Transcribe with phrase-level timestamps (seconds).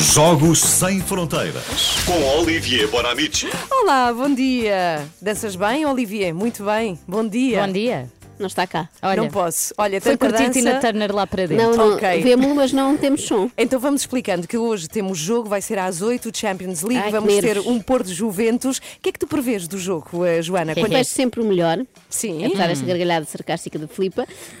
[0.00, 3.50] Jogos Sem Fronteiras com Olivier Bonamici.
[3.70, 5.06] Olá, bom dia.
[5.20, 6.34] Danças bem, Olivier?
[6.34, 6.98] Muito bem.
[7.06, 7.66] Bom dia.
[7.66, 8.10] Bom dia.
[8.40, 8.88] Não está cá.
[9.02, 9.74] Olha, Não posso.
[9.76, 10.50] Olha, foi curtir dança.
[10.52, 11.64] Tina Turner lá para dentro.
[11.64, 12.22] Não, não, Ok.
[12.22, 13.50] vemos, mas não temos som.
[13.56, 17.34] Então vamos explicando que hoje temos jogo, vai ser às 8 Champions League, Ai, vamos
[17.38, 18.78] ter um Porto Juventus.
[18.78, 20.72] O que é que tu prevês do jogo, eh, Joana?
[20.72, 21.78] É Faz sempre o melhor,
[22.08, 22.44] Sim.
[22.46, 24.26] apesar desta gargalhada sarcástica de Filipa.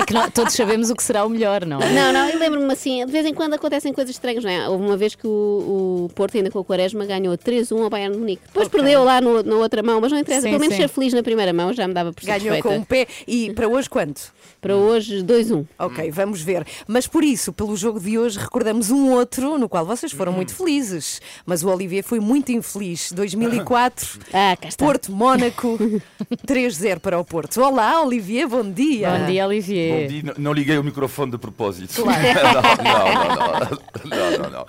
[0.00, 1.92] É que nós todos sabemos o que será o melhor, não é?
[1.92, 4.68] não, não, eu lembro-me assim, de vez em quando acontecem coisas estranhas, não é?
[4.68, 8.14] Houve uma vez que o, o Porto, ainda com o Quaresma, ganhou 3-1 ao Bayern
[8.14, 8.42] de Munique.
[8.46, 10.42] Depois perdeu lá no- na outra mão, mas não interessa.
[10.42, 10.82] Sim, Pelo menos sim.
[10.82, 12.68] ser feliz na primeira mão já me dava por Ganhou satisfeita.
[12.68, 13.06] com um pé.
[13.26, 14.32] E para hoje quanto?
[14.60, 15.66] Para hoje, 2-1.
[15.78, 16.66] Ok, vamos ver.
[16.86, 20.54] Mas por isso, pelo jogo de hoje, recordamos um outro no qual vocês foram muito
[20.54, 21.22] felizes.
[21.46, 23.10] Mas o Olivier foi muito infeliz.
[23.12, 24.56] 2004, Ah.
[24.76, 25.78] Porto, Mónaco,
[26.46, 27.60] 3-0 para o Porto.
[27.62, 29.08] Olá, Olivier, bom dia.
[29.10, 30.08] Bom dia, Bom Olivier.
[30.08, 32.02] dia, não- não liguei o microfone de propósito.
[32.02, 32.20] Claro.
[32.84, 34.66] não, não, não, não, não, não.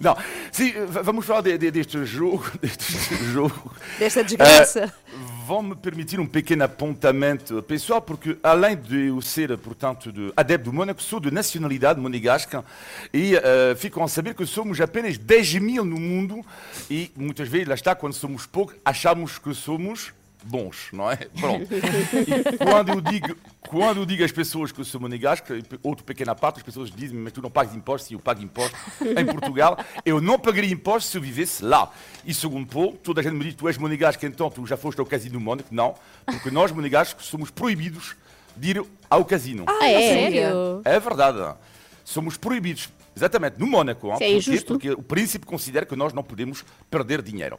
[0.00, 0.16] Não,
[0.52, 2.92] sim, vamos falar de- de- deste jogo, deste
[3.32, 3.72] jogo.
[3.98, 4.80] Desta desgraça.
[4.80, 5.03] Eh,
[5.46, 10.72] Vão-me permitir um pequeno apontamento pessoal, porque além de eu ser, portanto, de adepto do
[10.74, 12.64] Mônaco, sou de nacionalidade monegasca
[13.12, 16.42] e eh, ficam a saber que somos apenas 10 mil no mundo
[16.88, 21.16] e muitas vezes, lá está, quando somos poucos, achamos que somos bons, não é?
[21.16, 21.66] Pronto.
[21.72, 25.48] E quando eu digo, quando eu digo às pessoas que eu sou monegasco,
[25.82, 28.78] outro pequena parte, as pessoas dizem, mas tu não pagas impostos, e eu pago impostos
[29.00, 31.90] em Portugal, eu não pagaria impostos se eu vivesse lá.
[32.24, 34.98] E segundo ponto, toda a gente me diz, tu és monegasco, então tu já foste
[35.00, 35.68] ao casino do Mónaco.
[35.74, 35.94] Não,
[36.26, 38.16] porque nós monegascos somos proibidos
[38.56, 39.64] de ir ao casino.
[39.66, 40.00] Ah, é?
[40.00, 40.82] Sério?
[40.84, 41.56] É verdade.
[42.04, 42.88] Somos proibidos.
[43.16, 44.08] Exatamente, no Mónaco.
[44.08, 44.14] hein?
[44.14, 44.72] Isso é injusto.
[44.74, 47.58] Porque o príncipe considera que nós não podemos perder dinheiro.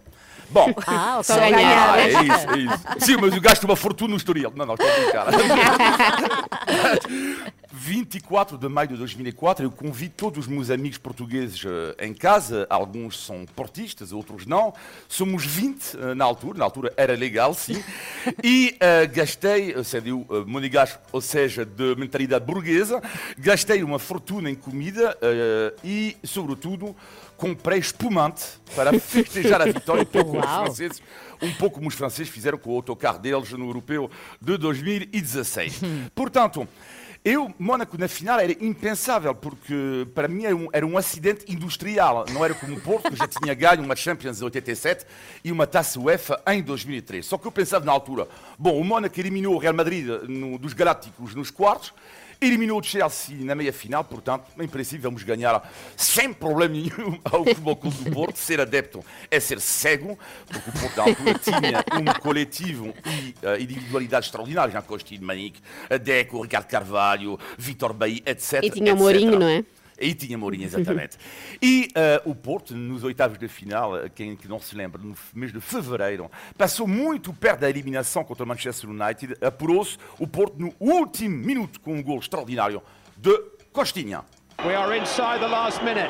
[0.50, 1.94] Bom, Ah, Só ganhar.
[1.94, 2.84] ah, é isso, é isso.
[3.06, 4.52] Sim, mas eu gasto uma fortuna no Estoril.
[4.56, 5.25] Não, não, estou a brincar.
[7.76, 12.66] 24 de maio de 2004, eu convido todos os meus amigos portugueses eh, em casa.
[12.70, 14.73] Alguns são portistas, outros não.
[15.08, 16.58] Somos 20 eh, na altura.
[16.58, 17.84] Na altura era legal, sim.
[18.44, 23.02] E eh, gastei, sendo eu uh, monegasco, ou seja, de mentalidade burguesa,
[23.38, 26.96] gastei uma fortuna em comida eh, e, sobretudo,
[27.38, 30.66] comprei espumante para festejar a vitória, um pouco como os Uau.
[30.66, 31.02] franceses,
[31.41, 34.09] um pouco como os franceses fizeram com o autocarro deles no europeu
[34.41, 35.81] de 2016.
[36.16, 36.68] Portanto,
[37.25, 42.24] eu, Mónaco na final era impensável, porque para mim era um, era um acidente industrial.
[42.31, 45.06] Não era como o Porto, que já tinha ganho uma Champions em 87
[45.44, 47.25] e uma taça UEFA em 2003.
[47.25, 48.28] Só que eu pensava na altura,
[48.59, 51.94] bom, o Mónaco eliminou o Real Madrid no- dos Galácticos nos quartos,
[52.41, 57.75] eliminou o Chelsea na meia-final, portanto, em princípio vamos ganhar sem problema nenhum ao Futebol
[57.75, 58.38] Clube do Porto.
[58.38, 63.59] Ser adepto é ser cego, porque o Porto na altura tinha um coletivo e eh,
[63.62, 65.62] individualidades extraordinárias, Jean Costinho, Manique,
[66.01, 68.63] Deco, Ricardo Carvalho, Vitor Bahia, etc.
[68.63, 68.97] E tinha o.
[68.97, 69.63] Mourinho, não é?
[70.00, 71.17] E tinha Mourinho, exatamente.
[71.61, 75.16] e eh, o Porto, nos oitavos de final, eh, quem que não se lembra, no
[75.33, 80.55] mês de fevereiro, passou muito perto da eliminação contra o Manchester United, apurou-se o Porto
[80.59, 82.81] no último minuto com um gol extraordinário
[83.16, 83.31] de
[83.72, 84.23] Costinha.
[84.66, 86.09] We are inside the last minute.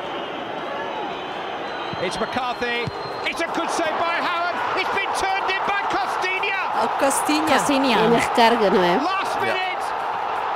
[2.02, 2.84] It's McCarthy.
[3.26, 4.54] It's a good save by Howard.
[4.78, 6.84] It's been turned in by Costinha.
[6.84, 7.38] Oh, Costinha.
[7.38, 8.16] É na Cassiniano.
[8.16, 8.96] recarga, não é?
[9.02, 9.82] Last minute.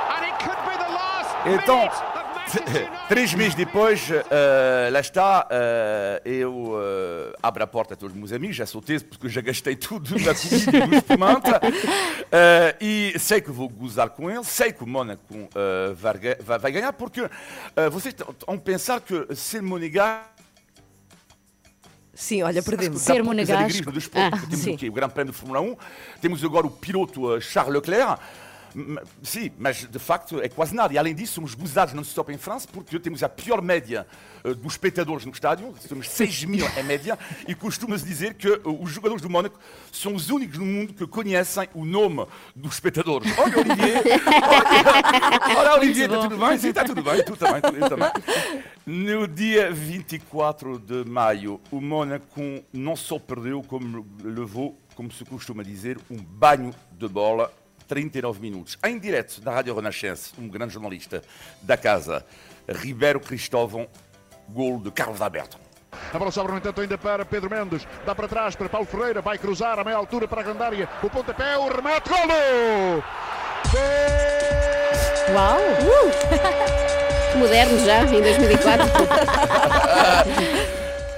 [0.09, 2.10] And it could be the last Então, minute.
[3.07, 8.19] Três meses depois, eh, lá está, eh, eu eh, abro a porta a todos os
[8.19, 11.51] meus amigos, já sou teso porque já gastei tudo na comida e no espumante,
[12.81, 15.49] e sei que vou gozar com ele, sei que o Mónaco
[15.95, 17.21] vai, vai- ganhar, porque
[17.91, 20.31] vocês estão a pensar que ser monegasco
[22.13, 23.01] Sim, olha, perdemos.
[23.01, 23.89] Ser monegasco.
[24.13, 24.75] Ah, temos sim.
[24.75, 24.89] o quê?
[24.89, 25.75] O Grande Prémio de Fórmula 1,
[26.21, 28.21] temos agora o piloto Charles Leclerc.
[29.21, 30.93] Sim, mas de facto é quase nada.
[30.93, 34.07] E além disso, somos gozados non-stop em França, porque temos a pior média
[34.43, 37.17] eh, dos espectadores no estádio, temos 6 mil em média,
[37.47, 39.59] e costuma-se dizer que eh, os jogadores do Mónaco
[39.91, 43.31] são os únicos no mundo que conhecem o nome dos espectadores.
[43.37, 44.01] Olha, Olivier!
[45.47, 46.57] Olha, olha Olivier, está tudo bem?
[46.57, 48.09] Sim, está tudo bem, tu também, tu- eu também.
[48.85, 52.41] No dia 24 de maio, o Mónaco
[52.73, 57.51] não só perdeu, como levou, como se costuma dizer, um banho de bola
[57.91, 58.77] 39 minutos.
[58.85, 61.21] Em direto da Rádio Renascença, um grande jornalista
[61.61, 62.25] da casa,
[62.69, 63.85] Ribeiro Cristóvão,
[64.47, 65.57] gol de Carlos Alberto.
[66.13, 67.85] A bola sobra, no entanto, ainda para Pedro Mendes.
[68.05, 69.21] Dá para trás para Paulo Ferreira.
[69.21, 70.89] Vai cruzar a meia altura para a grande área.
[71.03, 73.03] O pontapé, o remate, golo!
[73.73, 75.35] Gol!
[75.35, 75.59] Uau!
[77.35, 78.87] Moderno já, em 2004.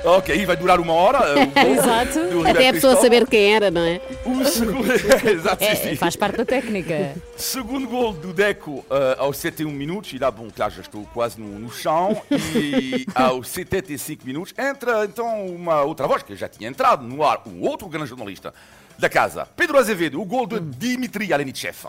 [0.06, 1.20] Ok, e vai durar uma hora.
[1.34, 2.28] uh, Exato.
[2.30, 4.02] do Até a pessoa saber quem era, não é?
[4.26, 5.96] O segundo, Exato, sim, É, sim.
[5.96, 7.16] faz parte da técnica.
[7.38, 11.40] Segundo gol do Deco eh, aos 71 minutos, e lá, bom, claro, já estou quase
[11.40, 16.70] no, no chão, e aos 75 minutos entra então uma outra voz que já tinha
[16.70, 18.54] entrado no ar, um outro grande jornalista
[19.00, 21.88] da casa, Pedro Azevedo, o gol de Dimitri Alenichev.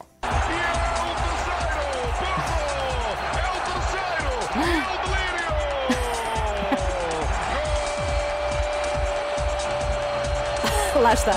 [11.05, 11.35] Lá está.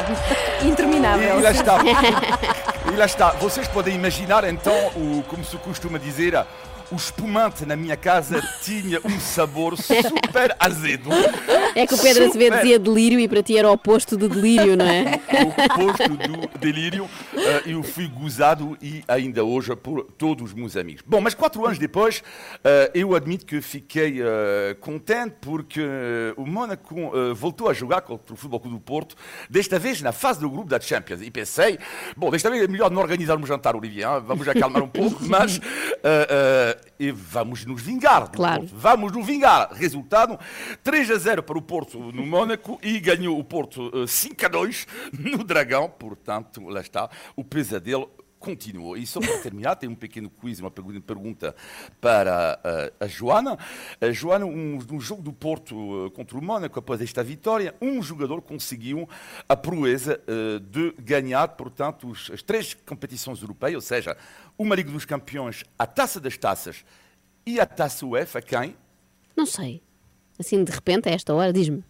[0.64, 1.40] Interminável.
[1.40, 1.78] E lá está.
[2.90, 3.32] E lá está.
[3.32, 6.42] Vocês podem imaginar então, o, como se costuma dizer,
[6.92, 11.10] o espumante na minha casa tinha um sabor super azedo.
[11.76, 12.62] É que o Pedro Acevedo Super.
[12.62, 15.20] dizia delírio e para ti era o oposto de delírio, não é?
[15.44, 17.10] o posto do delírio.
[17.36, 21.04] eh, eu fui gozado e ainda hoje por todos os meus amigos.
[21.06, 22.24] Bom, mas quatro anos depois,
[22.64, 28.02] eh, eu admito que fiquei eh, contente porque eh, o Mónaco eh, voltou a jogar
[28.02, 29.16] contra o Futebol Clube do Porto,
[29.50, 31.22] desta vez na fase do grupo da Champions.
[31.22, 31.78] E pensei,
[32.16, 34.24] bom, desta vez é melhor não organizar um jantar, Olivier, hein?
[34.26, 35.60] vamos acalmar um pouco, mas
[36.04, 38.32] eh, eh, e vamos nos vingar.
[38.32, 38.62] Claro.
[38.62, 38.76] Porto.
[38.76, 39.72] Vamos nos vingar.
[39.74, 40.40] Resultado:
[40.84, 44.50] 3 a 0 para o Porto no Mónaco e ganhou o Porto eh, 5 a
[44.50, 45.90] 2 no Dragão.
[45.90, 48.96] Portanto, lá está, o pesadelo continuou.
[48.98, 51.56] E só para terminar, tem um pequeno quiz, uma pergunta-
[52.00, 53.58] para eh, a Joana.
[54.12, 58.42] Joana, um, no jogo do Porto eh, contra o Mónaco, após esta vitória, um jogador
[58.42, 59.08] conseguiu
[59.50, 64.16] a proeza eh, de ganhar, portanto, os- as três competições europeias, ou seja,
[64.58, 66.84] uma Liga dos Campeões, a Taça das Taças
[67.46, 68.76] e a Taça UEFA, quem?
[69.36, 69.82] Não sei.
[70.40, 71.84] Assim, de repente, a esta hora, diz-me.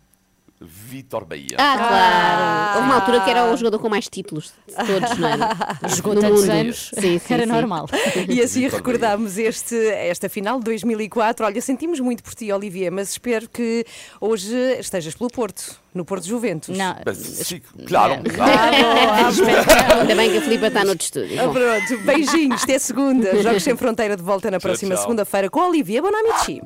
[0.59, 1.55] Vitor Bahia.
[1.59, 2.77] Ah, claro!
[2.77, 5.37] Houve uma altura que era o jogador com mais títulos de todos, não é?
[5.95, 6.51] Jogou No tantos mundo.
[6.51, 7.51] anos, Sim, sim, era sim.
[7.51, 7.87] normal.
[8.27, 11.45] E assim Vitor recordamos este, esta final de 2004.
[11.45, 13.85] Olha, sentimos muito por ti, Olivier, mas espero que
[14.19, 16.75] hoje estejas pelo Porto, no Porto Juventus.
[16.75, 19.35] Não, Mas, sim, claro, claro.
[19.35, 19.99] que não.
[20.01, 21.39] Ainda bem que a Filipa está no estúdio.
[21.39, 23.43] Ah, pronto, beijinhos, até segunda.
[23.43, 26.61] Jogos sem fronteira de volta na próxima segunda-feira com Olivier Bonamici.